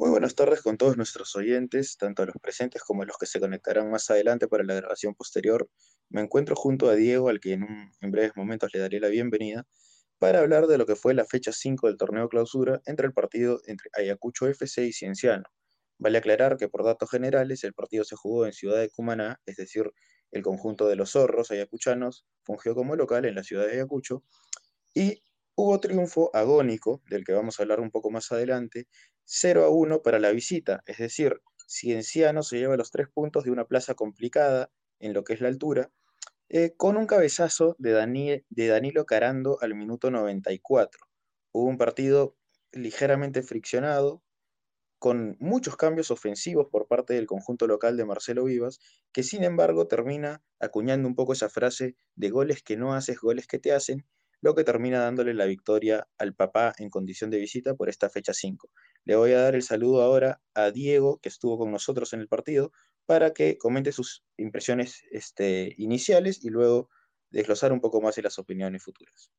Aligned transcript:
Muy 0.00 0.10
buenas 0.10 0.36
tardes 0.36 0.62
con 0.62 0.76
todos 0.76 0.96
nuestros 0.96 1.34
oyentes, 1.34 1.96
tanto 1.96 2.22
a 2.22 2.26
los 2.26 2.36
presentes 2.40 2.82
como 2.84 3.02
a 3.02 3.04
los 3.04 3.18
que 3.18 3.26
se 3.26 3.40
conectarán 3.40 3.90
más 3.90 4.08
adelante 4.10 4.46
para 4.46 4.62
la 4.62 4.74
grabación 4.74 5.12
posterior. 5.16 5.68
Me 6.08 6.20
encuentro 6.20 6.54
junto 6.54 6.88
a 6.88 6.94
Diego, 6.94 7.28
al 7.28 7.40
que 7.40 7.54
en, 7.54 7.64
un- 7.64 7.90
breves 8.12 8.30
momentos 8.36 8.70
le 8.72 8.78
daré 8.78 9.00
la 9.00 9.08
bienvenida, 9.08 9.66
para 10.18 10.38
hablar 10.38 10.68
de 10.68 10.78
lo 10.78 10.86
que 10.86 10.94
fue 10.94 11.14
la 11.14 11.24
fecha 11.24 11.50
5 11.52 11.88
del 11.88 11.96
torneo 11.96 12.28
clausura 12.28 12.80
entre 12.86 13.08
el 13.08 13.12
partido 13.12 13.60
entre 13.66 13.90
Ayacucho 13.92 14.46
FC 14.46 14.86
y 14.86 14.92
Cienciano. 14.92 15.42
Vale 15.98 16.18
aclarar 16.18 16.58
que 16.58 16.68
por 16.68 16.84
datos 16.84 17.10
generales 17.10 17.64
el 17.64 17.74
partido 17.74 18.04
se 18.04 18.14
jugó 18.14 18.46
en 18.46 18.52
Ciudad 18.52 18.78
de 18.78 18.90
Cumaná, 18.90 19.40
es 19.46 19.56
decir, 19.56 19.90
el 20.30 20.42
conjunto 20.42 20.86
de 20.86 20.94
los 20.94 21.10
zorros 21.10 21.50
ayacuchanos 21.50 22.24
fungió 22.44 22.76
como 22.76 22.94
local 22.94 23.24
en 23.24 23.34
la 23.34 23.42
ciudad 23.42 23.66
de 23.66 23.72
Ayacucho 23.72 24.22
y 24.94 25.22
hubo 25.54 25.80
triunfo 25.80 26.30
agónico, 26.34 27.02
del 27.08 27.24
que 27.24 27.32
vamos 27.32 27.58
a 27.58 27.62
hablar 27.62 27.80
un 27.80 27.90
poco 27.90 28.10
más 28.10 28.30
adelante, 28.32 28.86
0 29.30 29.64
a 29.64 29.68
1 29.68 30.02
para 30.02 30.18
la 30.18 30.30
visita, 30.30 30.82
es 30.86 30.96
decir, 30.98 31.42
Cienciano 31.68 32.42
se 32.42 32.58
lleva 32.58 32.78
los 32.78 32.90
tres 32.90 33.08
puntos 33.12 33.44
de 33.44 33.50
una 33.50 33.66
plaza 33.66 33.94
complicada 33.94 34.70
en 35.00 35.12
lo 35.12 35.22
que 35.22 35.34
es 35.34 35.42
la 35.42 35.48
altura, 35.48 35.92
eh, 36.48 36.74
con 36.76 36.96
un 36.96 37.06
cabezazo 37.06 37.76
de, 37.78 37.92
Dani- 37.94 38.44
de 38.48 38.66
Danilo 38.68 39.06
Carando 39.06 39.58
al 39.60 39.74
minuto 39.74 40.10
94. 40.10 41.00
Hubo 41.52 41.66
un 41.66 41.78
partido 41.78 42.36
ligeramente 42.72 43.42
friccionado, 43.42 44.22
con 44.98 45.36
muchos 45.40 45.76
cambios 45.76 46.10
ofensivos 46.10 46.68
por 46.70 46.88
parte 46.88 47.14
del 47.14 47.26
conjunto 47.26 47.66
local 47.66 47.96
de 47.96 48.04
Marcelo 48.04 48.44
Vivas, 48.44 48.80
que 49.12 49.22
sin 49.22 49.44
embargo 49.44 49.86
termina 49.86 50.42
acuñando 50.58 51.06
un 51.08 51.14
poco 51.14 51.32
esa 51.34 51.48
frase 51.48 51.96
de 52.16 52.30
goles 52.30 52.62
que 52.62 52.76
no 52.76 52.94
haces, 52.94 53.20
goles 53.20 53.46
que 53.46 53.58
te 53.60 53.72
hacen, 53.72 54.06
lo 54.40 54.54
que 54.54 54.64
termina 54.64 55.00
dándole 55.00 55.34
la 55.34 55.46
victoria 55.46 56.08
al 56.18 56.34
papá 56.34 56.72
en 56.78 56.90
condición 56.90 57.30
de 57.30 57.38
visita 57.38 57.74
por 57.74 57.88
esta 57.88 58.08
fecha 58.10 58.34
5. 58.34 58.70
Le 59.04 59.16
voy 59.16 59.32
a 59.32 59.40
dar 59.42 59.54
el 59.54 59.62
saludo 59.62 60.02
ahora 60.02 60.42
a 60.54 60.70
Diego, 60.70 61.18
que 61.20 61.28
estuvo 61.28 61.58
con 61.58 61.70
nosotros 61.72 62.12
en 62.12 62.20
el 62.20 62.28
partido, 62.28 62.72
para 63.06 63.32
que 63.32 63.58
comente 63.58 63.92
sus 63.92 64.24
impresiones 64.36 65.02
este, 65.10 65.74
iniciales 65.78 66.44
y 66.44 66.50
luego 66.50 66.90
desglosar 67.30 67.72
un 67.72 67.80
poco 67.80 68.00
más 68.02 68.16
de 68.16 68.22
las 68.22 68.38
opiniones 68.38 68.82
futuras. 68.84 69.32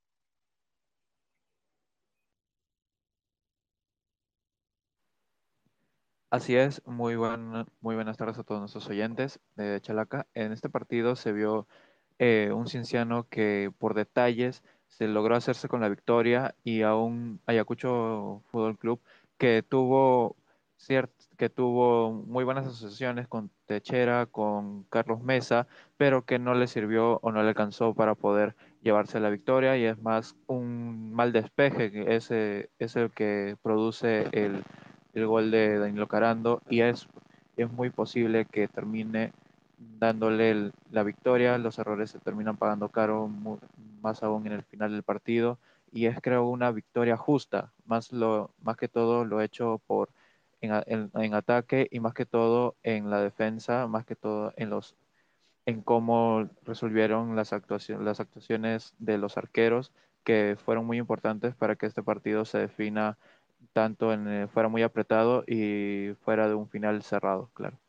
Así 6.32 6.56
es, 6.56 6.82
muy, 6.86 7.16
buen- 7.16 7.66
muy 7.82 7.96
buenas 7.96 8.18
tardes 8.18 8.38
a 8.38 8.44
todos 8.44 8.60
nuestros 8.62 8.88
oyentes 8.90 9.40
de 9.56 9.82
Chalaca. 9.82 10.28
En 10.36 10.52
este 10.52 10.70
partido 10.70 11.16
se 11.16 11.32
vio 11.32 11.68
eh, 12.20 12.52
un 12.54 12.68
Cienciano 12.68 13.28
que 13.30 13.72
por 13.80 13.96
detalles 13.96 14.64
se 14.88 15.08
logró 15.08 15.36
hacerse 15.36 15.68
con 15.68 15.82
la 15.82 15.90
victoria 15.90 16.56
y 16.64 16.84
a 16.84 16.96
un 16.96 17.42
Ayacucho 17.48 18.44
Fútbol 18.52 18.78
Club 18.78 19.02
que 19.40 19.64
tuvo, 19.64 20.36
que 21.38 21.50
tuvo 21.50 22.12
muy 22.12 22.44
buenas 22.44 22.68
asociaciones 22.68 23.28
con 23.28 23.50
Techera, 23.66 24.26
con 24.28 24.84
Carlos 24.86 25.22
Mesa, 25.24 25.68
pero 25.98 26.26
que 26.26 26.40
no 26.40 26.54
le 26.54 26.68
sirvió 26.68 27.20
o 27.22 27.32
no 27.32 27.42
le 27.42 27.50
alcanzó 27.50 27.94
para 27.94 28.16
poder 28.16 28.56
llevarse 28.82 29.20
la 29.20 29.30
victoria 29.30 29.78
y 29.78 29.86
es 29.86 29.98
más 30.02 30.36
un 30.48 31.14
mal 31.14 31.32
despeje 31.32 31.92
que 31.92 32.16
ese 32.16 32.70
es 32.80 32.96
el 32.96 33.12
que 33.12 33.58
produce 33.64 34.28
el 34.34 34.64
el 35.14 35.26
gol 35.28 35.52
de 35.52 35.80
Danilo 35.80 36.08
Carando 36.08 36.62
y 36.70 36.82
es, 36.82 37.08
es 37.58 37.72
muy 37.72 37.90
posible 37.90 38.46
que 38.46 38.68
termine 38.68 39.32
dándole 39.78 40.52
el- 40.52 40.74
la 40.92 41.04
victoria, 41.04 41.58
los 41.58 41.80
errores 41.80 42.12
se 42.12 42.20
terminan 42.20 42.58
pagando 42.58 42.90
caro, 42.90 43.30
más 44.02 44.24
aún 44.24 44.46
en 44.48 44.54
el 44.54 44.64
final 44.64 44.92
del 44.92 45.04
partido, 45.04 45.60
y 45.92 46.06
es 46.06 46.20
creo 46.22 46.48
una 46.48 46.72
victoria 46.72 47.18
justa, 47.18 47.74
más, 47.90 48.14
lo, 48.14 48.52
más 48.64 48.78
que 48.78 48.90
todo 48.90 49.26
lo 49.26 49.42
hecho 49.42 49.82
por, 49.88 50.10
en, 50.62 50.72
en- 50.88 51.12
en 51.16 51.36
ataque 51.36 51.88
y 51.92 52.00
más 52.02 52.16
que 52.16 52.26
todo 52.28 52.78
en 52.84 53.12
la 53.12 53.22
defensa, 53.22 53.88
más 53.88 54.06
que 54.06 54.16
todo 54.18 54.54
en 54.58 54.72
los 54.72 54.96
en 55.66 55.82
cómo 55.82 56.50
resolvieron 56.64 57.36
las 57.36 57.54
actuaciones, 57.54 58.04
las 58.06 58.20
actuaciones 58.20 58.94
de 59.00 59.18
los 59.18 59.38
arqueros, 59.38 59.92
que 60.24 60.58
fueron 60.64 60.86
muy 60.86 60.98
importantes 60.98 61.56
para 61.56 61.76
que 61.76 61.86
este 61.88 62.04
partido 62.04 62.46
se 62.46 62.60
defina 62.60 63.18
tanto 63.74 64.14
en 64.14 64.28
eh, 64.28 64.48
fuera 64.48 64.70
muy 64.70 64.84
apretado 64.84 65.44
y 65.48 66.16
fuera 66.26 66.48
de 66.50 66.56
un 66.56 66.70
final 66.70 67.04
cerrado, 67.04 67.52
claro. 67.54 67.80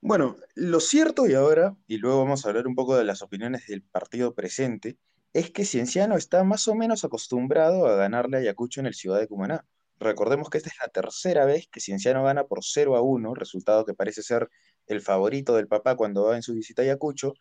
Bueno, 0.00 0.36
lo 0.54 0.80
cierto 0.80 1.26
y 1.26 1.34
ahora, 1.34 1.76
y 1.88 1.98
luego 1.98 2.20
vamos 2.20 2.44
a 2.44 2.48
hablar 2.50 2.66
un 2.68 2.74
poco 2.76 2.96
de 2.96 3.04
las 3.04 3.22
opiniones 3.22 3.66
del 3.66 3.82
partido 3.82 4.34
presente, 4.34 4.98
es 5.32 5.50
que 5.50 5.64
Cienciano 5.64 6.16
está 6.16 6.44
más 6.44 6.68
o 6.68 6.74
menos 6.74 7.04
acostumbrado 7.04 7.86
a 7.86 7.96
ganarle 7.96 8.38
a 8.38 8.40
Ayacucho 8.40 8.80
en 8.80 8.86
el 8.86 8.94
Ciudad 8.94 9.20
de 9.20 9.28
Cumaná. 9.28 9.66
Recordemos 9.98 10.48
que 10.50 10.58
esta 10.58 10.70
es 10.70 10.76
la 10.80 10.88
tercera 10.88 11.44
vez 11.44 11.68
que 11.70 11.80
Cienciano 11.80 12.24
gana 12.24 12.44
por 12.44 12.60
0 12.62 12.96
a 12.96 13.02
1, 13.02 13.34
resultado 13.34 13.84
que 13.84 13.94
parece 13.94 14.22
ser 14.22 14.48
el 14.86 15.00
favorito 15.00 15.56
del 15.56 15.68
papá 15.68 15.96
cuando 15.96 16.24
va 16.24 16.36
en 16.36 16.42
su 16.42 16.54
visita 16.54 16.82
a 16.82 16.84
Ayacucho, 16.84 17.34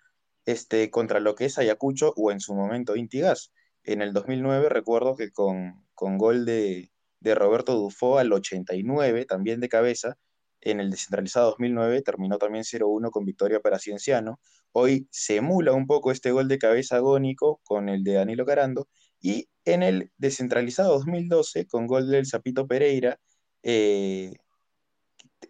este, 0.45 0.89
contra 0.89 1.19
lo 1.19 1.35
que 1.35 1.45
es 1.45 1.57
Ayacucho 1.57 2.13
o 2.17 2.31
en 2.31 2.39
su 2.39 2.55
momento 2.55 2.95
Intigas. 2.95 3.51
En 3.83 4.01
el 4.01 4.13
2009 4.13 4.69
recuerdo 4.69 5.15
que 5.15 5.31
con, 5.31 5.85
con 5.93 6.17
gol 6.17 6.45
de, 6.45 6.91
de 7.19 7.35
Roberto 7.35 7.75
Dufó 7.75 8.17
al 8.17 8.31
89, 8.33 9.25
también 9.25 9.59
de 9.59 9.69
cabeza, 9.69 10.17
en 10.61 10.79
el 10.79 10.89
descentralizado 10.89 11.51
2009 11.51 12.01
terminó 12.01 12.37
también 12.37 12.63
0-1 12.63 13.11
con 13.11 13.25
victoria 13.25 13.59
para 13.59 13.79
Cienciano. 13.79 14.39
Hoy 14.79 15.07
se 15.09 15.37
emula 15.37 15.73
un 15.73 15.87
poco 15.87 16.11
este 16.11 16.29
gol 16.31 16.47
de 16.47 16.59
cabeza 16.59 16.97
agónico 16.97 17.59
con 17.63 17.89
el 17.89 18.03
de 18.03 18.13
Danilo 18.13 18.45
Carando. 18.45 18.87
Y 19.19 19.49
en 19.65 19.81
el 19.81 20.11
descentralizado 20.17 20.93
2012, 20.99 21.65
con 21.65 21.87
gol 21.87 22.11
del 22.11 22.27
Zapito 22.27 22.67
Pereira, 22.67 23.19
eh, 23.63 24.35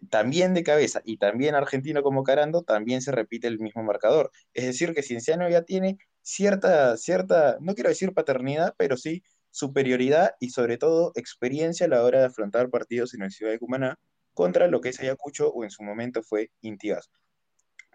también 0.08 0.54
de 0.54 0.62
cabeza 0.62 1.02
y 1.04 1.18
también 1.18 1.54
argentino 1.54 2.02
como 2.02 2.24
Carando, 2.24 2.62
también 2.62 3.02
se 3.02 3.12
repite 3.12 3.48
el 3.48 3.58
mismo 3.58 3.82
marcador. 3.82 4.30
Es 4.54 4.64
decir, 4.64 4.94
que 4.94 5.02
Cienciano 5.02 5.46
ya 5.50 5.60
tiene 5.60 5.98
cierta, 6.22 6.96
cierta, 6.96 7.58
no 7.60 7.74
quiero 7.74 7.90
decir 7.90 8.14
paternidad, 8.14 8.74
pero 8.78 8.96
sí 8.96 9.22
superioridad 9.50 10.36
y 10.40 10.50
sobre 10.50 10.78
todo 10.78 11.12
experiencia 11.16 11.84
a 11.84 11.90
la 11.90 12.02
hora 12.02 12.20
de 12.20 12.26
afrontar 12.26 12.70
partidos 12.70 13.12
en 13.12 13.22
el 13.24 13.30
Ciudad 13.30 13.52
de 13.52 13.58
Cumaná 13.58 13.98
contra 14.32 14.68
lo 14.68 14.80
que 14.80 14.88
es 14.88 15.00
Ayacucho 15.00 15.50
o 15.50 15.64
en 15.64 15.70
su 15.70 15.82
momento 15.82 16.22
fue 16.22 16.50
Intigas. 16.62 17.10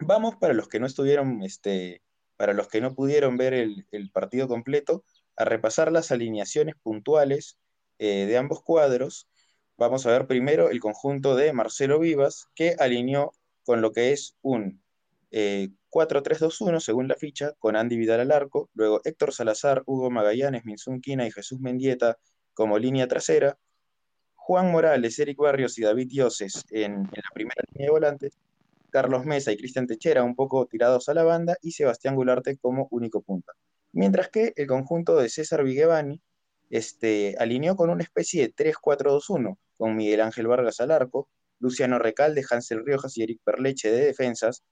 Vamos 0.00 0.36
para 0.36 0.54
los 0.54 0.68
que 0.68 0.80
no 0.80 0.86
estuvieron, 0.86 1.42
este, 1.42 2.02
para 2.36 2.52
los 2.52 2.68
que 2.68 2.80
no 2.80 2.94
pudieron 2.94 3.36
ver 3.36 3.54
el, 3.54 4.10
partido 4.12 4.48
completo, 4.48 5.04
a 5.36 5.44
repasar 5.44 5.92
las 5.92 6.10
alineaciones 6.10 6.74
puntuales 6.82 7.58
eh, 7.98 8.26
de 8.26 8.36
ambos 8.36 8.62
cuadros. 8.62 9.28
Vamos 9.76 10.06
a 10.06 10.10
ver 10.10 10.26
primero 10.26 10.70
el 10.70 10.80
conjunto 10.80 11.36
de 11.36 11.52
Marcelo 11.52 11.98
Vivas, 11.98 12.48
que 12.54 12.76
alineó 12.78 13.32
con 13.64 13.80
lo 13.80 13.92
que 13.92 14.12
es 14.12 14.36
un 14.42 14.82
eh, 15.30 15.70
4-3-2-1 15.90 16.80
según 16.80 17.08
la 17.08 17.14
ficha, 17.14 17.52
con 17.58 17.76
Andy 17.76 17.96
Vidal 17.96 18.20
al 18.20 18.32
arco, 18.32 18.70
luego 18.74 19.00
Héctor 19.04 19.32
Salazar, 19.32 19.82
Hugo 19.86 20.10
Magallanes, 20.10 20.64
Minsun 20.64 21.00
Quina 21.00 21.26
y 21.26 21.30
Jesús 21.30 21.60
Mendieta 21.60 22.18
como 22.52 22.78
línea 22.78 23.08
trasera, 23.08 23.58
Juan 24.34 24.70
Morales, 24.70 25.18
Eric 25.18 25.38
Barrios 25.38 25.78
y 25.78 25.82
David 25.82 26.08
Dioses 26.08 26.64
en, 26.70 26.92
en 26.92 27.02
la 27.02 27.30
primera 27.32 27.62
línea 27.72 27.86
de 27.86 27.90
volantes, 27.90 28.38
Carlos 28.94 29.24
Mesa 29.24 29.50
y 29.50 29.56
Cristian 29.56 29.88
Techera 29.88 30.22
un 30.22 30.36
poco 30.36 30.66
tirados 30.66 31.08
a 31.08 31.14
la 31.14 31.24
banda 31.24 31.56
y 31.60 31.72
Sebastián 31.72 32.14
Gularte 32.14 32.56
como 32.58 32.86
único 32.92 33.22
punta. 33.22 33.52
Mientras 33.90 34.28
que 34.28 34.52
el 34.54 34.68
conjunto 34.68 35.16
de 35.16 35.28
César 35.28 35.64
Vigevani 35.64 36.22
este, 36.70 37.34
alineó 37.40 37.74
con 37.74 37.90
una 37.90 38.04
especie 38.04 38.42
de 38.42 38.54
3-4-2-1, 38.54 39.58
con 39.76 39.96
Miguel 39.96 40.20
Ángel 40.20 40.46
Vargas 40.46 40.78
al 40.78 40.92
arco, 40.92 41.28
Luciano 41.58 41.98
Recalde, 41.98 42.44
Hansel 42.48 42.86
Riojas 42.86 43.18
y 43.18 43.24
Eric 43.24 43.40
Perleche 43.42 43.90
de 43.90 44.04
defensas, 44.04 44.62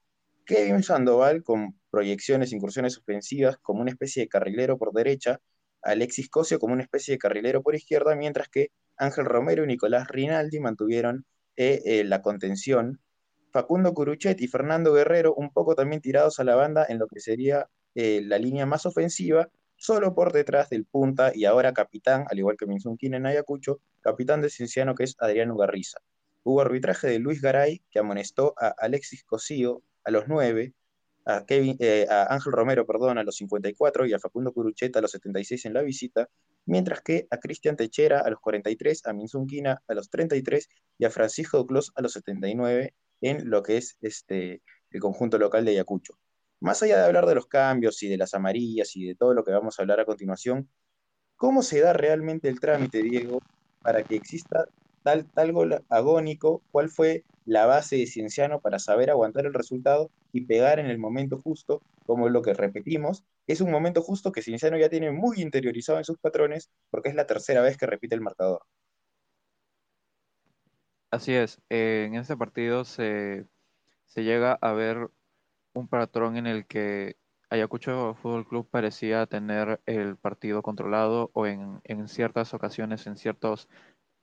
Kevin 0.45 0.83
Sandoval 0.83 1.43
con 1.43 1.77
proyecciones, 1.91 2.53
incursiones 2.53 2.97
ofensivas 2.97 3.57
como 3.57 3.81
una 3.81 3.91
especie 3.91 4.23
de 4.23 4.29
carrilero 4.29 4.77
por 4.77 4.93
derecha, 4.93 5.41
Alexis 5.81 6.29
Cosio 6.29 6.59
como 6.59 6.71
una 6.71 6.83
especie 6.83 7.15
de 7.15 7.17
carrilero 7.17 7.61
por 7.61 7.75
izquierda, 7.75 8.15
mientras 8.15 8.47
que 8.47 8.71
Ángel 8.95 9.25
Romero 9.25 9.65
y 9.65 9.67
Nicolás 9.67 10.07
Rinaldi 10.07 10.61
mantuvieron 10.61 11.25
eh, 11.57 11.81
eh, 11.83 12.03
la 12.05 12.21
contención 12.21 13.01
Facundo 13.53 13.93
Curuchet 13.93 14.41
y 14.41 14.47
Fernando 14.47 14.93
Guerrero 14.93 15.35
un 15.35 15.51
poco 15.51 15.75
también 15.75 16.01
tirados 16.01 16.39
a 16.39 16.43
la 16.43 16.55
banda 16.55 16.87
en 16.89 16.97
lo 16.97 17.07
que 17.07 17.19
sería 17.19 17.69
eh, 17.93 18.21
la 18.25 18.39
línea 18.39 18.65
más 18.65 18.87
ofensiva, 18.87 19.47
solo 19.75 20.15
por 20.15 20.33
detrás 20.33 20.71
del 20.71 20.85
punta 20.85 21.31
y 21.35 21.45
ahora 21.45 21.71
capitán, 21.71 22.25
al 22.31 22.39
igual 22.39 22.57
que 22.57 22.65
Minsunkin 22.65 23.13
en 23.13 23.27
Ayacucho, 23.27 23.79
capitán 24.01 24.41
de 24.41 24.49
Cienciano 24.49 24.95
que 24.95 25.03
es 25.03 25.15
Adriano 25.19 25.55
Garriza. 25.55 25.99
Hubo 26.41 26.61
arbitraje 26.61 27.07
de 27.07 27.19
Luis 27.19 27.41
Garay 27.41 27.83
que 27.91 27.99
amonestó 27.99 28.55
a 28.59 28.73
Alexis 28.79 29.23
Cosío 29.23 29.83
a 30.03 30.09
los 30.09 30.27
9, 30.27 30.73
a, 31.25 31.45
Kevin, 31.45 31.77
eh, 31.79 32.07
Ángel 32.09 32.53
Romero 32.53 32.87
perdón, 32.87 33.19
a 33.19 33.23
los 33.23 33.35
54 33.35 34.07
y 34.07 34.13
a 34.13 34.19
Facundo 34.19 34.51
Curuchet 34.51 34.97
a 34.97 35.01
los 35.01 35.11
76 35.11 35.65
en 35.65 35.75
la 35.75 35.83
visita, 35.83 36.27
mientras 36.65 37.01
que 37.01 37.27
a 37.29 37.37
Cristian 37.37 37.75
Techera 37.75 38.21
a 38.21 38.31
los 38.31 38.39
43, 38.39 39.05
a 39.05 39.13
Minsunquina 39.13 39.83
a 39.87 39.93
los 39.93 40.09
33 40.09 40.67
y 40.97 41.05
a 41.05 41.11
Francisco 41.11 41.67
Clos 41.67 41.91
a 41.95 42.01
los 42.01 42.13
79 42.13 42.95
en 43.23 43.49
lo 43.49 43.63
que 43.63 43.77
es 43.77 43.97
este, 44.01 44.61
el 44.91 44.99
conjunto 44.99 45.37
local 45.37 45.65
de 45.65 45.71
Ayacucho. 45.71 46.19
Más 46.59 46.83
allá 46.83 46.97
de 46.97 47.05
hablar 47.05 47.25
de 47.25 47.35
los 47.35 47.47
cambios 47.47 48.03
y 48.03 48.09
de 48.09 48.17
las 48.17 48.33
amarillas 48.33 48.95
y 48.95 49.05
de 49.05 49.15
todo 49.15 49.33
lo 49.33 49.43
que 49.43 49.51
vamos 49.51 49.79
a 49.79 49.81
hablar 49.81 49.99
a 49.99 50.05
continuación, 50.05 50.69
¿cómo 51.35 51.63
se 51.63 51.79
da 51.81 51.93
realmente 51.93 52.49
el 52.49 52.59
trámite, 52.59 53.01
Diego, 53.01 53.39
para 53.81 54.03
que 54.03 54.15
exista 54.15 54.65
tal, 55.03 55.25
tal 55.31 55.51
gol 55.53 55.83
agónico, 55.89 56.61
cuál 56.71 56.89
fue 56.89 57.23
la 57.45 57.65
base 57.65 57.97
de 57.97 58.07
Cienciano 58.07 58.59
para 58.61 58.79
saber 58.79 59.09
aguantar 59.09 59.45
el 59.45 59.53
resultado 59.53 60.09
y 60.31 60.45
pegar 60.45 60.79
en 60.79 60.87
el 60.87 60.97
momento 60.97 61.39
justo, 61.39 61.81
como 62.05 62.29
lo 62.29 62.41
que 62.41 62.53
repetimos, 62.53 63.23
es 63.47 63.61
un 63.61 63.71
momento 63.71 64.01
justo 64.01 64.31
que 64.31 64.41
Cienciano 64.41 64.77
ya 64.77 64.89
tiene 64.89 65.11
muy 65.11 65.41
interiorizado 65.41 65.97
en 65.97 66.05
sus 66.05 66.17
patrones, 66.17 66.69
porque 66.89 67.09
es 67.09 67.15
la 67.15 67.27
tercera 67.27 67.61
vez 67.61 67.77
que 67.77 67.85
repite 67.85 68.15
el 68.15 68.21
marcador. 68.21 68.61
Así 71.13 71.33
es, 71.35 71.61
eh, 71.69 72.05
en 72.07 72.15
este 72.15 72.35
partido 72.37 72.85
se, 72.85 73.47
se 74.07 74.23
llega 74.23 74.53
a 74.61 74.73
ver 74.73 75.09
un 75.73 75.87
patrón 75.89 76.37
en 76.37 76.47
el 76.47 76.67
que 76.67 77.17
Ayacucho 77.49 78.15
Fútbol 78.15 78.47
Club 78.47 78.69
parecía 78.69 79.27
tener 79.27 79.81
el 79.87 80.17
partido 80.17 80.63
controlado 80.63 81.31
o 81.33 81.47
en, 81.47 81.81
en 81.85 82.07
ciertas 82.09 82.53
ocasiones, 82.55 83.07
en 83.07 83.17
ciertas 83.17 83.69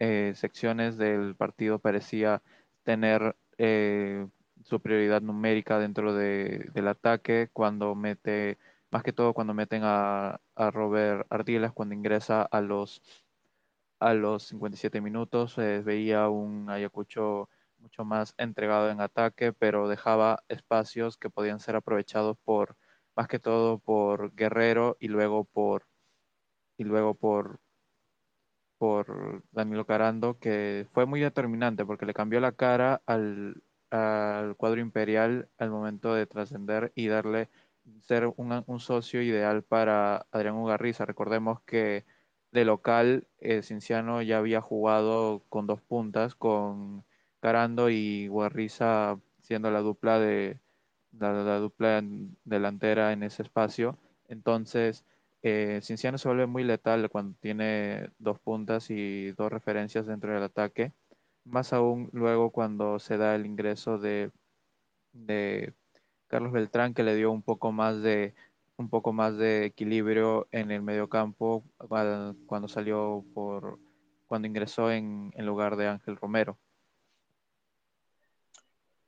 eh, 0.01 0.33
secciones 0.37 0.99
del 0.99 1.37
partido 1.37 1.79
parecía 1.81 2.43
tener 2.85 3.37
eh, 3.59 4.29
su 4.65 4.81
prioridad 4.83 5.23
numérica 5.23 5.79
dentro 5.79 6.15
de- 6.15 6.71
del 6.75 6.89
ataque 6.89 7.51
cuando 7.53 7.95
mete, 7.97 8.59
más 8.91 9.03
que 9.05 9.13
todo 9.15 9.35
cuando 9.35 9.55
meten 9.55 9.83
a, 9.85 10.41
a 10.57 10.71
Robert 10.73 11.27
Ardiles 11.31 11.73
cuando 11.73 11.95
ingresa 11.95 12.43
a 12.43 12.61
los 12.63 13.03
a 14.01 14.15
los 14.15 14.45
57 14.45 15.01
minutos 15.01 15.57
eh, 15.59 15.83
veía 15.85 16.29
un 16.29 16.71
Ayacucho 16.71 17.49
mucho 17.79 18.05
más 18.05 18.35
entregado 18.39 18.91
en 18.91 19.01
ataque, 19.01 19.53
pero 19.53 19.89
dejaba 19.89 20.43
espacios 20.49 21.17
que 21.17 21.31
podían 21.31 21.61
ser 21.61 21.77
aprovechados 21.77 22.37
por, 22.45 22.77
más 23.15 23.29
que 23.29 23.39
todo 23.39 23.79
por 23.79 24.35
Guerrero 24.35 24.97
y 25.01 25.09
luego 25.09 25.45
por, 25.45 25.87
y 26.79 26.85
luego 26.85 27.15
por, 27.15 27.61
por 28.79 29.43
Danilo 29.53 29.87
Carando, 29.87 30.39
que 30.39 30.87
fue 30.93 31.07
muy 31.07 31.21
determinante 31.21 31.85
porque 31.85 32.07
le 32.07 32.15
cambió 32.15 32.41
la 32.41 32.53
cara 32.53 33.03
al, 33.07 33.63
al 33.91 34.57
cuadro 34.57 34.81
imperial 34.81 35.49
al 35.59 35.71
momento 35.71 36.15
de 36.15 36.27
trascender 36.27 36.93
y 36.95 37.09
darle 37.09 37.51
ser 38.01 38.27
un, 38.37 38.65
un 38.67 38.81
socio 38.81 39.23
ideal 39.23 39.63
para 39.63 40.27
Adrián 40.31 40.57
Ugarriza. 40.57 41.05
Recordemos 41.07 41.61
que 41.63 42.05
de 42.53 42.65
local, 42.65 43.27
eh, 43.39 43.63
Cinciano 43.63 44.23
ya 44.23 44.39
había 44.39 44.61
jugado 44.61 45.43
con 45.49 45.67
dos 45.67 45.81
puntas, 45.81 46.35
con 46.35 47.05
Carando 47.41 47.91
y 47.91 48.29
Ugarriza 48.29 49.19
siendo 49.43 49.71
la 49.71 49.81
dupla 49.81 50.19
de 50.19 50.59
la, 51.19 51.33
la 51.33 51.59
dupla 51.59 52.03
delantera 52.45 53.13
en 53.13 53.23
ese 53.23 53.43
espacio. 53.43 53.99
Entonces, 54.29 55.05
eh, 55.43 55.81
Cinciano 55.83 56.19
se 56.19 56.29
vuelve 56.29 56.47
muy 56.47 56.65
letal 56.65 57.09
cuando 57.11 57.37
tiene 57.41 58.11
dos 58.19 58.39
puntas 58.41 58.91
y 58.91 59.33
dos 59.33 59.51
referencias 59.51 60.07
dentro 60.07 60.33
del 60.33 60.43
ataque, 60.43 60.93
más 61.45 61.73
aún 61.73 62.11
luego 62.13 62.51
cuando 62.51 62.99
se 62.99 63.17
da 63.17 63.35
el 63.35 63.47
ingreso 63.47 63.99
de 63.99 64.31
Carlos 66.29 66.53
Beltrán 66.53 66.95
que 66.95 67.03
le 67.03 67.17
dio 67.17 67.33
un 67.33 67.43
poco 67.43 67.73
más 67.73 68.03
de 68.03 68.35
un 68.81 68.89
poco 68.89 69.13
más 69.13 69.37
de 69.37 69.67
equilibrio 69.67 70.49
en 70.53 70.71
el 70.71 70.83
mediocampo 70.83 71.65
cuando 72.47 72.69
salió 72.69 73.25
por 73.35 73.79
cuando 74.27 74.49
ingresó 74.49 74.91
en, 74.91 75.33
en 75.35 75.45
lugar 75.45 75.77
de 75.77 75.89
Ángel 75.89 76.17
Romero. 76.17 76.59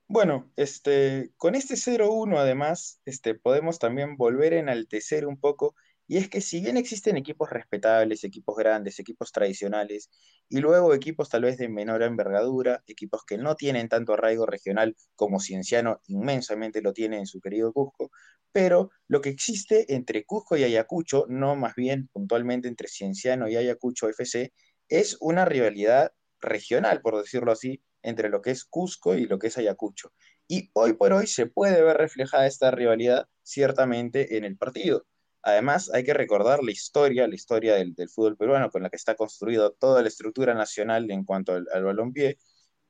Bueno, 0.09 0.51
este, 0.57 1.31
con 1.37 1.55
este 1.55 1.77
cero 1.77 2.13
uno 2.13 2.39
además, 2.39 3.01
este, 3.07 3.35
podemos 3.35 3.79
también 3.79 4.17
volver 4.17 4.53
a 4.53 4.59
enaltecer 4.59 5.27
un 5.27 5.39
poco, 5.39 5.75
y 6.13 6.19
es 6.19 6.29
que 6.29 6.43
si 6.43 6.61
bien 6.61 6.77
existen 6.77 7.17
equipos 7.17 7.49
respetables, 7.49 8.23
equipos 8.23 8.55
grandes, 8.55 8.99
equipos 8.99 9.33
tradicionales, 9.33 10.11
y 10.47 10.59
luego 10.59 10.93
equipos 10.93 11.31
tal 11.31 11.45
vez 11.45 11.57
de 11.57 11.71
menor 11.71 12.03
envergadura, 12.03 12.83
equipos 12.87 13.25
que 13.25 13.39
no 13.39 13.55
tienen 13.55 13.89
tanto 13.89 14.13
arraigo 14.13 14.45
regional 14.45 14.95
como 15.15 15.41
Cienciano 15.41 16.03
inmensamente 16.09 16.83
lo 16.83 16.93
tiene 16.93 17.17
en 17.17 17.25
su 17.25 17.41
querido 17.41 17.73
Cusco, 17.73 18.11
pero 18.53 18.91
lo 19.09 19.23
que 19.23 19.31
existe 19.31 19.95
entre 19.95 20.27
Cusco 20.27 20.59
y 20.59 20.65
Ayacucho, 20.65 21.25
no 21.31 21.57
más 21.57 21.75
bien 21.77 22.09
puntualmente 22.13 22.69
entre 22.69 22.89
Cienciano 22.89 23.49
y 23.49 23.57
Ayacucho 23.57 24.11
FC, 24.11 24.53
es 24.91 25.17
una 25.19 25.47
rivalidad 25.47 26.13
regional, 26.43 27.01
por 27.01 27.17
decirlo 27.17 27.53
así, 27.53 27.83
entre 28.03 28.29
lo 28.29 28.43
que 28.43 28.51
es 28.51 28.67
Cusco 28.67 29.15
y 29.15 29.25
lo 29.25 29.39
que 29.39 29.47
es 29.47 29.57
Ayacucho. 29.57 30.13
Y 30.47 30.69
hoy 30.75 30.93
por 30.93 31.15
hoy 31.15 31.27
se 31.27 31.47
puede 31.47 31.83
ver 31.83 31.97
reflejada 31.97 32.47
esta 32.47 32.71
rivalidad 32.71 33.29
ciertamente 33.43 34.37
en 34.37 34.45
el 34.45 34.59
partido. 34.59 35.07
Además, 35.43 35.91
hay 35.93 36.05
que 36.05 36.15
recordar 36.15 36.63
la 36.63 36.71
historia, 36.71 37.27
la 37.27 37.35
historia 37.35 37.75
del, 37.75 37.95
fútbol 38.09 38.37
peruano 38.37 38.71
con 38.71 38.83
la 38.83 38.91
que 38.91 38.97
está 38.97 39.15
construido 39.17 39.73
toda 39.73 40.03
la 40.03 40.09
estructura 40.09 40.55
nacional 40.55 41.11
en 41.11 41.25
cuanto 41.25 41.53
al, 41.55 41.67
al 41.73 41.85
balompié, 41.85 42.39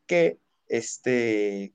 que 0.07 0.39
este, 0.69 1.75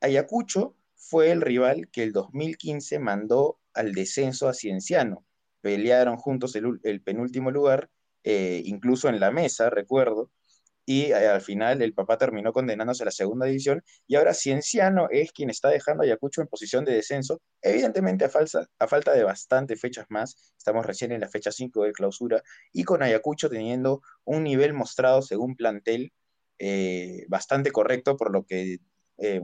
Ayacucho 0.00 0.76
fue 0.94 1.30
el 1.30 1.40
rival 1.40 1.88
que 1.90 2.02
el 2.02 2.12
2015 2.12 2.98
mandó 2.98 3.58
al 3.72 3.92
descenso 3.92 4.48
a 4.48 4.54
Cienciano. 4.54 5.24
Pelearon 5.60 6.16
juntos 6.16 6.54
el, 6.56 6.80
el 6.82 7.00
penúltimo 7.02 7.50
lugar, 7.50 7.90
eh, 8.24 8.62
incluso 8.64 9.08
en 9.08 9.20
la 9.20 9.30
mesa, 9.30 9.70
recuerdo, 9.70 10.30
y 10.88 11.12
eh, 11.12 11.28
al 11.28 11.42
final 11.42 11.82
el 11.82 11.92
papá 11.92 12.16
terminó 12.16 12.50
condenándose 12.50 13.02
a 13.02 13.04
la 13.04 13.10
segunda 13.10 13.44
división 13.44 13.84
y 14.06 14.16
ahora 14.16 14.32
Cienciano 14.32 15.08
es 15.10 15.32
quien 15.32 15.50
está 15.50 15.68
dejando 15.68 16.02
a 16.02 16.06
Ayacucho 16.06 16.40
en 16.40 16.46
posición 16.46 16.86
de 16.86 16.94
descenso, 16.94 17.42
evidentemente 17.60 18.24
a, 18.24 18.30
falta 18.88 19.12
de 19.12 19.22
bastantes 19.22 19.78
fechas 19.78 20.06
más, 20.08 20.54
estamos 20.56 20.86
recién 20.86 21.12
en 21.12 21.20
la 21.20 21.28
fecha 21.28 21.52
5 21.52 21.84
de 21.84 21.92
clausura 21.92 22.42
y 22.72 22.84
con 22.84 23.02
Ayacucho 23.02 23.50
teniendo 23.50 24.00
un 24.24 24.44
nivel 24.44 24.72
mostrado 24.72 25.20
según 25.20 25.56
plantel 25.56 26.10
eh, 26.58 27.26
bastante 27.28 27.70
correcto 27.70 28.16
por 28.16 28.32
lo 28.32 28.46
que 28.46 28.78
eh, 29.18 29.42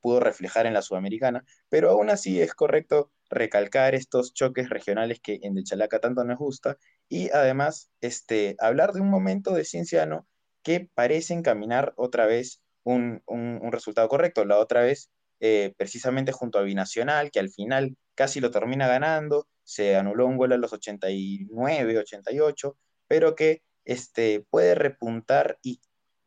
pudo 0.00 0.20
reflejar 0.20 0.66
en 0.66 0.74
la 0.74 0.82
Sudamericana, 0.82 1.44
pero 1.68 1.90
aún 1.90 2.10
así 2.10 2.40
es 2.40 2.54
correcto 2.54 3.10
recalcar 3.28 3.96
estos 3.96 4.34
choques 4.34 4.70
regionales 4.70 5.18
que 5.20 5.40
en 5.42 5.60
Chalaca 5.64 5.98
tanto 5.98 6.22
nos 6.22 6.38
gusta 6.38 6.78
y 7.08 7.28
además 7.30 7.90
este, 8.00 8.54
hablar 8.60 8.92
de 8.92 9.00
un 9.00 9.10
momento 9.10 9.52
de 9.52 9.64
Cienciano 9.64 10.28
que 10.62 10.88
parece 10.94 11.34
encaminar 11.34 11.92
otra 11.96 12.26
vez 12.26 12.62
un, 12.84 13.22
un, 13.26 13.72
resultado 13.72 14.08
correcto. 14.08 14.44
La 14.44 14.58
otra 14.58 14.82
vez, 14.82 15.10
eh, 15.40 15.74
precisamente 15.76 16.32
junto 16.32 16.58
a 16.58 16.62
Binacional, 16.62 17.30
que 17.30 17.40
al 17.40 17.50
final 17.50 17.96
casi 18.14 18.40
lo 18.40 18.50
termina 18.50 18.88
ganando, 18.88 19.48
se 19.64 19.96
anuló 19.96 20.26
un 20.26 20.36
gol 20.36 20.52
a 20.52 20.56
los 20.58 20.72
89, 20.72 21.98
88, 21.98 22.76
pero 23.06 23.34
que 23.34 23.62
este, 23.84 24.44
puede 24.50 24.74
repuntar. 24.74 25.58
Y 25.62 25.80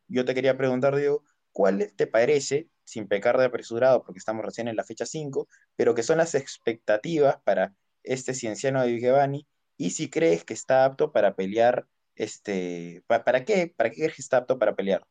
yo 0.08 0.26
te 0.26 0.34
quería 0.34 0.58
preguntar, 0.58 0.96
Diego, 0.96 1.24
¿cuál 1.52 1.94
te 1.96 2.08
parece, 2.08 2.70
sin 2.84 3.08
pecar 3.08 3.38
de 3.38 3.46
apresurado, 3.46 4.04
porque 4.04 4.20
estamos 4.20 4.46
recién 4.46 4.68
en 4.68 4.76
la 4.76 4.84
fecha 4.84 5.06
5, 5.06 5.48
pero 5.76 5.96
que 5.96 6.04
son 6.04 6.18
las 6.18 6.36
expectativas 6.36 7.38
para 7.44 7.74
este 8.04 8.34
cienciano 8.34 8.82
de 8.82 8.92
Vigevani 8.92 9.48
y 9.78 9.92
si 9.92 10.10
crees 10.10 10.44
que 10.44 10.54
está 10.54 10.86
apto 10.86 11.12
para 11.12 11.36
pelear 11.36 11.88
este, 12.16 13.04
¿pa- 13.08 13.24
¿para 13.24 13.44
qué? 13.46 13.74
¿Para 13.76 13.90
qué 13.90 14.06
está 14.06 14.38
apto 14.38 14.58
para 14.60 14.76
pelear? 14.76 15.06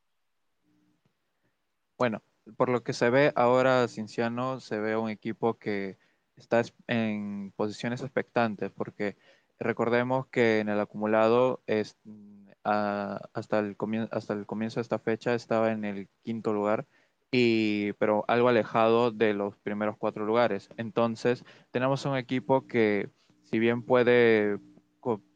Bueno, 1.99 2.23
por 2.57 2.69
lo 2.69 2.83
que 2.83 2.93
se 2.93 3.11
ve 3.11 3.33
ahora, 3.37 3.87
Cinciano 3.89 4.61
se 4.61 4.79
ve 4.79 4.97
un 4.97 5.11
equipo 5.11 5.59
que 5.59 5.99
está 6.37 6.61
es- 6.61 6.75
en 6.89 7.53
posiciones 7.57 8.01
expectantes, 8.03 8.71
porque 8.73 9.17
recordemos 9.59 10.27
que 10.27 10.61
en 10.61 10.69
el 10.69 10.81
acumulado 10.81 11.63
es, 11.67 11.97
mm, 12.05 12.49
hasta 12.65 13.59
el 13.59 13.77
comien- 13.77 14.09
hasta 14.13 14.35
el 14.35 14.47
comienzo 14.47 14.77
de 14.77 14.83
esta 14.83 14.99
fecha 14.99 15.35
estaba 15.35 15.73
en 15.73 15.85
el 15.85 16.09
quinto 16.23 16.53
lugar, 16.53 16.87
y, 17.33 17.93
pero 17.95 18.25
algo 18.29 18.49
alejado 18.49 19.11
de 19.11 19.33
los 19.35 19.57
primeros 19.59 19.97
cuatro 19.97 20.27
lugares. 20.27 20.69
Entonces, 20.77 21.45
tenemos 21.71 22.05
un 22.05 22.17
equipo 22.17 22.67
que, 22.67 23.09
si 23.45 23.59
bien 23.59 23.83
puede, 23.83 24.59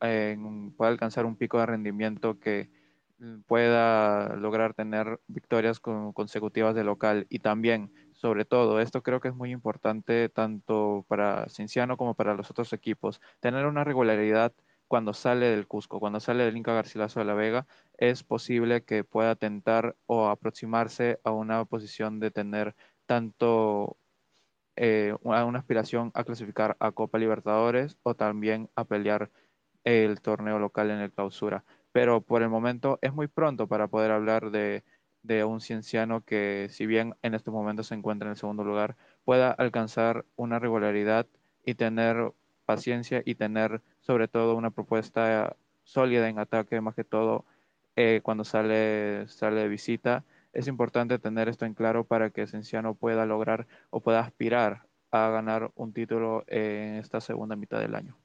en- 0.01 0.73
puede 0.77 0.91
alcanzar 0.93 1.27
un 1.27 1.37
pico 1.37 1.59
de 1.59 1.67
rendimiento 1.67 2.39
que 2.39 2.71
pueda 3.47 4.37
lograr 4.37 4.75
tener 4.75 5.21
victorias 5.27 5.81
con- 5.81 6.13
consecutivas 6.13 6.75
de 6.75 6.85
local 6.85 7.27
y 7.31 7.39
también, 7.39 7.91
sobre 8.13 8.45
todo, 8.45 8.81
esto 8.81 9.03
creo 9.03 9.21
que 9.21 9.29
es 9.29 9.35
muy 9.35 9.53
importante 9.53 10.29
tanto 10.29 11.05
para 11.09 11.49
Cinciano 11.49 11.97
como 11.97 12.15
para 12.15 12.35
los 12.35 12.51
otros 12.51 12.73
equipos, 12.73 13.21
tener 13.41 13.67
una 13.67 13.85
regularidad 13.85 14.53
cuando 14.87 15.15
sale 15.15 15.47
del 15.47 15.67
Cusco, 15.67 15.99
cuando 15.99 16.21
sale 16.21 16.45
del 16.45 16.57
Inca 16.57 16.75
Garcilaso 16.75 17.19
de 17.21 17.27
la 17.27 17.35
Vega, 17.35 17.67
es 17.99 18.23
posible 18.23 18.85
que 18.85 19.03
pueda 19.05 19.35
tentar 19.35 19.97
o 20.07 20.29
aproximarse 20.29 21.19
a 21.25 21.31
una 21.33 21.65
posición 21.65 22.21
de 22.21 22.31
tener 22.31 22.77
tanto 23.07 23.99
eh, 24.77 25.15
una 25.23 25.59
aspiración 25.59 26.11
a 26.15 26.25
clasificar 26.25 26.77
a 26.81 26.93
Copa 26.93 27.19
Libertadores 27.19 27.99
o 28.03 28.15
también 28.15 28.71
a 28.75 28.85
pelear 28.85 29.31
el 29.87 30.21
torneo 30.21 30.59
local 30.59 30.91
en 30.91 30.99
el 30.99 31.13
clausura. 31.13 31.65
Pero 31.93 32.21
por 32.21 32.43
el 32.43 32.51
momento 32.51 32.99
es 33.03 33.15
muy 33.15 33.29
pronto 33.29 33.69
para 33.69 33.89
poder 33.89 34.11
hablar 34.11 34.51
de, 34.51 34.83
un 35.45 35.61
cienciano 35.61 36.23
que, 36.25 36.69
si 36.71 36.87
bien 36.87 37.15
en 37.23 37.35
estos 37.35 37.55
momentos 37.55 37.89
se 37.89 37.95
encuentra 37.95 38.27
en 38.29 38.33
el 38.33 38.37
segundo 38.37 38.65
lugar, 38.65 38.97
pueda 39.25 39.51
alcanzar 39.53 40.25
una 40.37 40.59
regularidad 40.59 41.27
y 41.65 41.75
tener 41.75 42.33
paciencia 42.67 43.23
y 43.25 43.37
tener 43.37 43.81
sobre 44.01 44.29
todo 44.29 44.57
una 44.57 44.71
propuesta 44.71 45.57
sólida 45.85 46.29
en 46.29 46.39
ataque, 46.39 46.81
más 46.81 46.95
que 46.95 47.05
todo 47.05 47.45
eh, 47.97 48.21
cuando 48.23 48.45
sale, 48.45 49.27
sale 49.29 49.63
de 49.63 49.69
visita. 49.69 50.25
Es 50.53 50.69
importante 50.69 51.19
tener 51.19 51.49
esto 51.49 51.65
en 51.65 51.75
claro 51.75 52.05
para 52.05 52.31
que 52.31 52.47
Cienciano 52.47 52.95
pueda 52.95 53.27
lograr 53.27 53.67
o 53.91 54.01
pueda 54.01 54.21
aspirar 54.21 54.83
a 55.11 55.29
ganar 55.31 55.71
un 55.77 55.93
título 55.93 56.45
en 56.49 56.97
esta 56.97 57.21
segunda 57.21 57.57
mitad 57.57 57.81
del 57.81 57.95
año. 57.95 58.17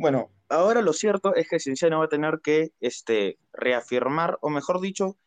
Bueno, 0.00 0.30
ahora 0.48 0.80
lo 0.80 0.92
cierto 0.92 1.34
es 1.34 1.48
que 1.48 1.58
Cienciano 1.58 1.98
va 1.98 2.04
a 2.04 2.08
tener 2.08 2.38
que 2.40 2.70
este, 2.78 3.36
reafirmar, 3.52 4.38
o 4.42 4.48
mejor 4.48 4.80
dicho, 4.80 5.18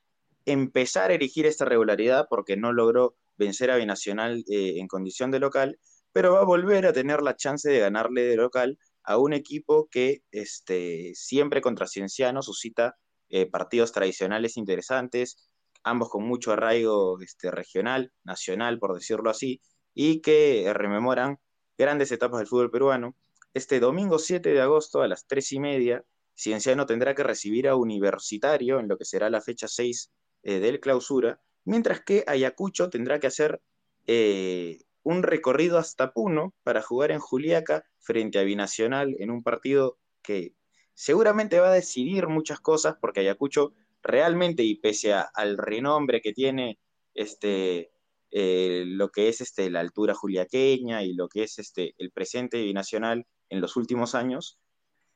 empezar 0.45 1.11
a 1.11 1.13
erigir 1.13 1.45
esta 1.45 1.65
regularidad 1.65 2.27
porque 2.29 2.55
no 2.55 2.71
logró 2.71 3.17
vencer 3.35 3.69
a 3.69 3.75
Binacional 3.75 4.45
eh, 4.49 4.75
en 4.77 4.87
condición 4.87 5.29
de 5.29 5.39
local, 5.39 5.77
pero 6.13 6.31
va 6.31 6.39
a 6.39 6.45
volver 6.45 6.85
a 6.85 6.93
tener 6.93 7.21
la 7.21 7.35
chance 7.35 7.69
de 7.69 7.79
ganarle 7.79 8.21
de 8.23 8.37
local 8.37 8.79
a 9.03 9.17
un 9.17 9.33
equipo 9.33 9.89
que 9.91 10.23
este, 10.31 11.11
siempre 11.15 11.59
contra 11.59 11.85
Cienciano 11.85 12.41
suscita 12.41 12.95
eh, 13.27 13.47
partidos 13.47 13.91
tradicionales 13.91 14.55
interesantes, 14.55 15.49
ambos 15.83 16.09
con 16.09 16.23
mucho 16.23 16.53
arraigo 16.53 17.19
este, 17.19 17.51
regional, 17.51 18.13
nacional, 18.23 18.79
por 18.79 18.93
decirlo 18.93 19.31
así, 19.31 19.59
y 19.93 20.21
que 20.21 20.71
rememoran 20.73 21.39
grandes 21.77 22.09
etapas 22.13 22.39
del 22.39 22.47
fútbol 22.47 22.71
peruano. 22.71 23.17
Este 23.53 23.81
domingo 23.81 24.17
7 24.17 24.53
de 24.53 24.61
agosto 24.61 25.01
a 25.01 25.09
las 25.09 25.27
3 25.27 25.51
y 25.51 25.59
media, 25.59 26.05
Cienciano 26.37 26.85
tendrá 26.85 27.13
que 27.15 27.23
recibir 27.23 27.67
a 27.67 27.75
Universitario 27.75 28.79
en 28.79 28.87
lo 28.87 28.97
que 28.97 29.03
será 29.03 29.29
la 29.29 29.41
fecha 29.41 29.67
6 29.67 30.09
eh, 30.43 30.59
del 30.59 30.79
clausura, 30.79 31.41
mientras 31.65 32.01
que 32.01 32.23
Ayacucho 32.27 32.89
tendrá 32.89 33.19
que 33.19 33.27
hacer 33.27 33.61
eh, 34.07 34.79
un 35.03 35.23
recorrido 35.23 35.77
hasta 35.77 36.13
Puno 36.13 36.53
para 36.63 36.81
jugar 36.81 37.11
en 37.11 37.19
Juliaca 37.19 37.83
frente 37.99 38.39
a 38.39 38.43
Binacional 38.43 39.17
en 39.19 39.29
un 39.29 39.43
partido 39.43 39.97
que 40.21 40.55
seguramente 40.93 41.59
va 41.59 41.71
a 41.71 41.73
decidir 41.73 42.27
muchas 42.27 42.61
cosas 42.61 42.95
porque 43.01 43.19
Ayacucho 43.19 43.73
realmente 44.01 44.63
y 44.63 44.75
pese 44.75 45.13
al 45.13 45.57
renombre 45.57 46.21
que 46.21 46.31
tiene 46.31 46.79
este, 47.13 47.91
eh, 48.31 48.85
lo 48.87 49.09
que 49.09 49.27
es 49.27 49.41
este, 49.41 49.69
la 49.69 49.81
altura 49.81 50.13
juliaqueña 50.13 51.03
y 51.03 51.13
lo 51.13 51.27
que 51.27 51.43
es 51.43 51.59
este, 51.59 51.95
el 51.97 52.11
presente 52.11 52.61
binacional 52.63 53.27
en 53.51 53.61
los 53.61 53.75
últimos 53.75 54.15
años, 54.15 54.59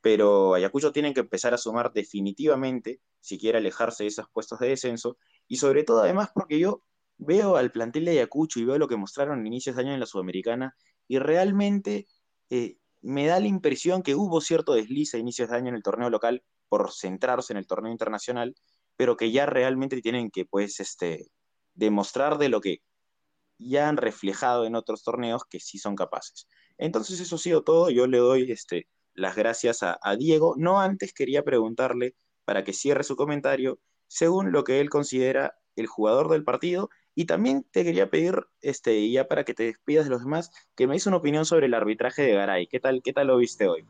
pero 0.01 0.53
Ayacucho 0.53 0.91
tiene 0.91 1.15
que 1.15 1.21
empezar 1.21 1.55
a 1.55 1.57
sumar 1.57 1.91
definitivamente 1.91 3.01
si 3.21 3.39
quiere 3.39 3.57
alejarse 3.57 4.03
de 4.03 4.09
esos 4.09 4.29
puestos 4.29 4.59
de 4.59 4.67
descenso, 4.67 5.17
y 5.47 5.57
sobre 5.57 5.83
todo 5.83 6.01
además 6.01 6.29
porque 6.31 6.59
yo 6.59 6.83
veo 7.17 7.55
al 7.55 7.71
plantel 7.71 8.05
de 8.05 8.11
Ayacucho 8.11 8.59
y 8.59 8.65
veo 8.65 8.77
lo 8.77 8.87
que 8.87 8.97
mostraron 8.97 9.39
en 9.39 9.47
inicios 9.47 9.75
de 9.75 9.81
año 9.81 9.93
en 9.93 9.99
la 9.99 10.05
Sudamericana, 10.05 10.75
y 11.07 11.17
realmente 11.17 12.07
eh, 12.51 12.77
me 13.01 13.25
da 13.25 13.39
la 13.39 13.47
impresión 13.47 14.03
que 14.03 14.15
hubo 14.15 14.41
cierto 14.41 14.73
desliz 14.73 15.15
a 15.15 15.17
inicios 15.17 15.49
de 15.49 15.55
año 15.55 15.69
en 15.69 15.75
el 15.75 15.83
torneo 15.83 16.09
local 16.09 16.43
por 16.69 16.91
centrarse 16.91 17.53
en 17.53 17.57
el 17.57 17.67
torneo 17.67 17.91
internacional, 17.91 18.55
pero 18.95 19.17
que 19.17 19.31
ya 19.31 19.45
realmente 19.45 20.01
tienen 20.01 20.29
que 20.29 20.45
pues 20.45 20.79
este, 20.79 21.31
demostrar 21.73 22.37
de 22.37 22.49
lo 22.49 22.61
que 22.61 22.81
ya 23.57 23.87
han 23.87 23.97
reflejado 23.97 24.65
en 24.65 24.75
otros 24.75 25.03
torneos 25.03 25.43
que 25.49 25.59
sí 25.59 25.77
son 25.77 25.95
capaces. 25.95 26.47
Entonces 26.77 27.19
eso 27.19 27.35
ha 27.35 27.39
sido 27.39 27.63
todo, 27.63 27.89
yo 27.89 28.07
le 28.07 28.17
doy 28.17 28.51
este, 28.51 28.87
las 29.13 29.35
gracias 29.35 29.81
a, 29.81 30.15
Diego. 30.17 30.55
No 30.57 30.79
antes 30.79 31.13
quería 31.13 31.43
preguntarle, 31.43 32.15
para 32.43 32.63
que 32.63 32.73
cierre 32.73 33.03
su 33.03 33.15
comentario, 33.15 33.79
según 34.07 34.51
lo 34.51 34.63
que 34.63 34.79
él 34.79 34.89
considera 34.89 35.55
el 35.75 35.87
jugador 35.87 36.29
del 36.29 36.43
partido. 36.43 36.89
Y 37.15 37.25
también 37.25 37.65
te 37.71 37.83
quería 37.83 38.09
pedir, 38.09 38.45
este, 38.61 39.09
ya 39.09 39.27
para 39.27 39.45
que 39.45 39.53
te 39.53 39.63
despidas 39.63 40.05
de 40.05 40.11
los 40.11 40.23
demás, 40.23 40.51
que 40.75 40.85
me 40.85 40.93
des 40.93 41.07
una 41.07 41.17
opinión 41.17 41.45
sobre 41.45 41.67
el 41.67 41.73
arbitraje 41.73 42.23
de 42.23 42.33
Garay. 42.33 42.67
¿Qué 42.67 42.79
tal, 42.79 43.01
qué 43.01 43.13
tal 43.13 43.27
lo 43.27 43.37
viste 43.37 43.67
hoy? 43.67 43.85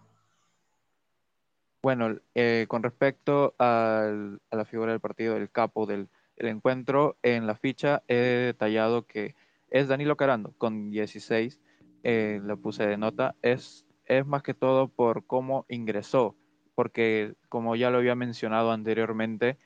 Bueno, 1.81 2.19
eh, 2.35 2.65
con 2.67 2.83
respecto 2.83 3.55
a 3.59 4.11
la 4.51 4.65
figura 4.65 4.91
del 4.91 4.99
partido, 4.99 5.37
el 5.37 5.49
capo 5.51 5.85
del 5.85 6.07
encuentro, 6.37 7.17
en 7.23 7.47
la 7.47 7.55
ficha 7.55 8.03
he 8.07 8.15
detallado 8.15 9.05
que 9.05 9.35
es 9.69 9.87
Danilo 9.87 10.17
Carando 10.17 10.53
con 10.57 10.89
16, 10.89 11.59
eh, 12.07 12.39
lo 12.43 12.57
puse 12.57 12.85
de 12.85 12.97
nota, 12.97 13.35
es 13.41 13.85
es 14.05 14.25
más 14.25 14.43
que 14.43 14.53
todo 14.53 14.87
por 14.87 15.25
cómo 15.25 15.65
ingresó, 15.67 16.35
porque 16.75 17.33
como 17.49 17.75
ya 17.75 17.89
lo 17.89 17.97
había 17.97 18.15
mencionado 18.15 18.71
anteriormente, 18.71 19.57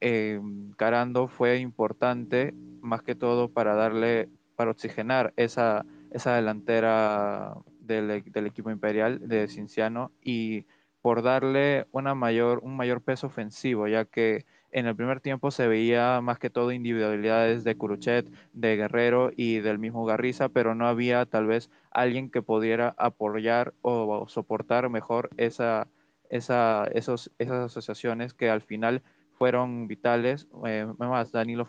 eh, 0.00 0.40
Carando 0.76 1.28
fue 1.28 1.58
importante 1.58 2.52
más 2.80 3.02
que 3.02 3.14
todo 3.14 3.48
para 3.48 3.74
darle, 3.74 4.28
para 4.56 4.72
oxigenar 4.72 5.32
esa, 5.36 5.86
esa 6.10 6.34
delantera 6.34 7.54
del, 7.80 8.24
del 8.24 8.46
equipo 8.46 8.70
imperial 8.70 9.28
de 9.28 9.46
Cinciano 9.48 10.10
y 10.20 10.66
por 11.00 11.22
darle 11.22 11.86
una 11.92 12.14
mayor, 12.14 12.60
un 12.64 12.76
mayor 12.76 13.02
peso 13.02 13.28
ofensivo, 13.28 13.86
ya 13.86 14.04
que 14.04 14.44
en 14.74 14.86
el 14.86 14.96
primer 14.96 15.20
tiempo 15.20 15.52
se 15.52 15.68
veía 15.68 16.20
más 16.20 16.40
que 16.40 16.50
todo 16.50 16.72
individualidades 16.72 17.62
de 17.62 17.76
Curuchet, 17.76 18.26
de 18.52 18.76
Guerrero 18.76 19.30
y 19.36 19.60
del 19.60 19.78
mismo 19.78 20.04
Garriza, 20.04 20.48
pero 20.48 20.74
no 20.74 20.88
había 20.88 21.24
tal 21.26 21.46
vez 21.46 21.70
alguien 21.92 22.28
que 22.28 22.42
pudiera 22.42 22.92
apoyar 22.98 23.72
o 23.82 24.26
soportar 24.26 24.90
mejor 24.90 25.30
esa, 25.36 25.86
esa, 26.28 26.88
esos, 26.92 27.30
esas 27.38 27.66
asociaciones 27.66 28.34
que 28.34 28.50
al 28.50 28.62
final 28.62 29.02
fueron 29.38 29.86
vitales. 29.86 30.48
Eh, 30.66 30.86
además, 30.98 31.30
Danilo, 31.30 31.68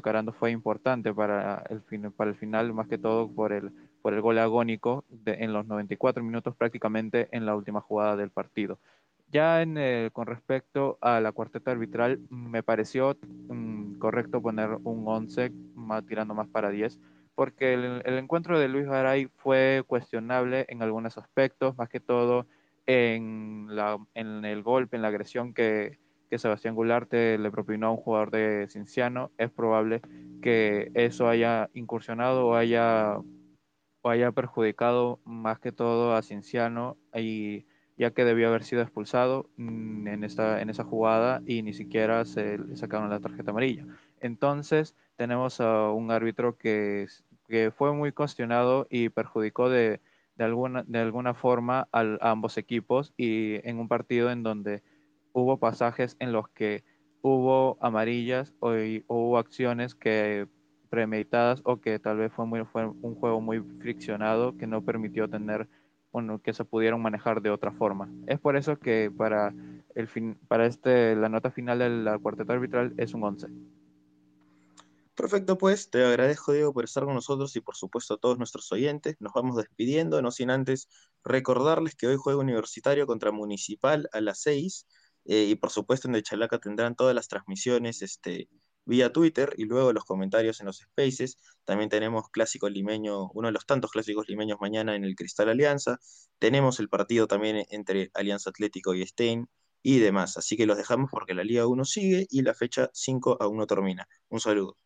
Carando 0.00 0.32
fue 0.32 0.52
importante 0.52 1.12
para 1.12 1.64
el, 1.68 1.82
para 2.12 2.30
el 2.30 2.36
final, 2.36 2.72
más 2.72 2.86
que 2.86 2.98
todo 2.98 3.28
por 3.28 3.52
el, 3.52 3.72
por 4.02 4.14
el 4.14 4.20
gol 4.20 4.38
agónico 4.38 5.04
en 5.24 5.52
los 5.52 5.66
94 5.66 6.22
minutos 6.22 6.54
prácticamente 6.54 7.28
en 7.32 7.44
la 7.44 7.56
última 7.56 7.80
jugada 7.80 8.14
del 8.16 8.30
partido. 8.30 8.78
Ya 9.28 9.62
en, 9.62 10.10
con 10.10 10.26
respecto 10.26 10.98
a 11.00 11.20
la 11.20 11.32
cuarteta 11.32 11.72
arbitral, 11.72 12.20
me 12.30 12.62
pareció 12.62 13.16
mm, 13.48 13.98
correcto 13.98 14.40
poner 14.40 14.70
un 14.84 15.06
11, 15.06 15.50
más, 15.74 16.06
tirando 16.06 16.34
más 16.34 16.48
para 16.48 16.70
10, 16.70 17.00
porque 17.34 17.74
el, 17.74 18.02
encuentro 18.18 18.58
de 18.58 18.68
Luis 18.68 18.86
Garay 18.86 19.28
fue 19.36 19.84
cuestionable 19.86 20.64
en 20.68 20.82
algunos 20.82 21.18
aspectos, 21.18 21.76
más 21.76 21.88
que 21.88 22.00
todo 22.00 22.46
en, 22.86 23.66
la, 23.68 23.98
en 24.14 24.44
el 24.44 24.62
golpe, 24.62 24.96
en 24.96 25.02
la 25.02 25.08
agresión 25.08 25.52
que, 25.52 25.98
que 26.30 26.38
Sebastián 26.38 26.74
Gularte 26.74 27.38
le 27.38 27.50
propinó 27.50 27.88
a 27.88 27.90
un 27.90 27.96
jugador 27.98 28.30
de 28.30 28.66
Cinciano. 28.68 29.30
Es 29.38 29.50
probable 29.50 30.00
que 30.40 30.90
eso 30.94 31.28
haya 31.28 31.68
incursionado 31.74 32.46
o 32.46 32.54
haya, 32.54 33.18
o 34.02 34.08
haya 34.08 34.32
perjudicado 34.32 35.20
más 35.24 35.58
que 35.58 35.72
todo 35.72 36.14
a 36.14 36.22
Cinciano 36.22 36.96
y 37.14 37.66
ya 37.96 38.10
que 38.10 38.24
debió 38.24 38.48
haber 38.48 38.64
sido 38.64 38.82
expulsado 38.82 39.48
mm, 39.56 40.08
en, 40.08 40.24
esta, 40.24 40.60
en 40.60 40.70
esa 40.70 40.84
jugada 40.84 41.42
y 41.46 41.62
ni 41.62 41.72
siquiera 41.72 42.24
se 42.24 42.58
le 42.58 42.76
sacaron 42.76 43.10
la 43.10 43.20
tarjeta 43.20 43.50
amarilla. 43.50 43.86
Entonces 44.20 44.94
tenemos 45.16 45.60
a 45.60 45.90
un 45.90 46.10
árbitro 46.10 46.56
que, 46.56 47.06
que 47.48 47.70
fue 47.70 47.92
muy 47.92 48.12
cuestionado 48.12 48.86
y 48.90 49.08
perjudicó 49.08 49.70
de, 49.70 50.00
de, 50.36 50.44
alguna, 50.44 50.84
de 50.86 50.98
alguna 50.98 51.34
forma 51.34 51.88
a 51.92 52.18
ambos 52.20 52.58
equipos 52.58 53.14
y 53.16 53.66
en 53.68 53.78
un 53.78 53.88
partido 53.88 54.30
en 54.30 54.42
donde 54.42 54.82
hubo 55.32 55.58
pasajes 55.58 56.16
en 56.18 56.32
los 56.32 56.48
que 56.50 56.84
hubo 57.22 57.76
amarillas 57.80 58.54
o, 58.60 58.72
hubo 59.08 59.38
acciones 59.38 59.94
que 59.94 60.46
premeditadas 60.90 61.60
o 61.64 61.80
que 61.80 61.98
tal 61.98 62.18
vez 62.18 62.32
fue, 62.32 62.46
muy, 62.46 62.64
fue 62.64 62.86
un 62.86 63.14
juego 63.16 63.40
muy 63.40 63.60
friccionado 63.80 64.56
que 64.56 64.66
no 64.66 64.82
permitió 64.82 65.28
tener 65.28 65.68
bueno, 66.16 66.40
que 66.40 66.54
se 66.54 66.64
pudieron 66.64 67.02
manejar 67.02 67.42
de 67.42 67.50
otra 67.50 67.72
forma. 67.72 68.10
Es 68.26 68.40
por 68.40 68.56
eso 68.56 68.78
que 68.78 69.12
para, 69.14 69.52
el 69.94 70.08
fin, 70.08 70.38
para 70.48 70.64
este, 70.64 71.14
la 71.14 71.28
nota 71.28 71.50
final 71.50 71.80
de 71.80 71.90
la 71.90 72.18
cuarteta 72.18 72.54
arbitral 72.54 72.94
es 72.96 73.12
un 73.12 73.22
11. 73.22 73.48
Perfecto, 75.14 75.58
pues 75.58 75.90
te 75.90 76.02
agradezco, 76.02 76.54
Diego, 76.54 76.72
por 76.72 76.84
estar 76.84 77.04
con 77.04 77.12
nosotros 77.12 77.54
y 77.54 77.60
por 77.60 77.76
supuesto 77.76 78.14
a 78.14 78.16
todos 78.16 78.38
nuestros 78.38 78.72
oyentes. 78.72 79.16
Nos 79.20 79.34
vamos 79.34 79.56
despidiendo, 79.56 80.22
no 80.22 80.30
sin 80.30 80.48
antes 80.48 80.88
recordarles 81.22 81.94
que 81.94 82.06
hoy 82.06 82.16
juega 82.16 82.40
Universitario 82.40 83.06
contra 83.06 83.30
Municipal 83.30 84.08
a 84.10 84.22
las 84.22 84.40
6 84.40 84.86
eh, 85.26 85.44
y 85.50 85.54
por 85.56 85.68
supuesto 85.68 86.08
en 86.08 86.14
De 86.14 86.22
Chalaca 86.22 86.58
tendrán 86.58 86.96
todas 86.96 87.14
las 87.14 87.28
transmisiones 87.28 88.00
este, 88.00 88.48
vía 88.86 89.12
Twitter 89.12 89.52
y 89.58 89.64
luego 89.66 89.92
los 89.92 90.04
comentarios 90.04 90.60
en 90.60 90.66
los 90.66 90.78
spaces. 90.78 91.38
También 91.64 91.90
tenemos 91.90 92.30
clásico 92.30 92.68
limeño, 92.68 93.30
uno 93.34 93.48
de 93.48 93.52
los 93.52 93.66
tantos 93.66 93.90
clásicos 93.90 94.28
limeños 94.28 94.58
mañana 94.60 94.96
en 94.96 95.04
el 95.04 95.14
Cristal 95.16 95.50
Alianza. 95.50 95.98
Tenemos 96.38 96.80
el 96.80 96.88
partido 96.88 97.26
también 97.26 97.66
entre 97.70 98.10
Alianza 98.14 98.50
Atlético 98.50 98.94
y 98.94 99.06
Stein 99.06 99.48
y 99.82 99.98
demás. 99.98 100.36
Así 100.38 100.56
que 100.56 100.66
los 100.66 100.78
dejamos 100.78 101.10
porque 101.10 101.34
la 101.34 101.44
Liga 101.44 101.66
1 101.66 101.84
sigue 101.84 102.26
y 102.30 102.42
la 102.42 102.54
fecha 102.54 102.90
5 102.94 103.36
aún 103.40 103.58
no 103.58 103.66
termina. 103.66 104.08
Un 104.28 104.40
saludo. 104.40 104.76